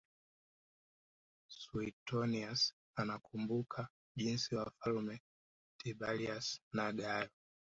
[1.57, 5.15] Suetonius anakumbuka jinsi Wafalme
[5.79, 7.29] Tiberius na Gayo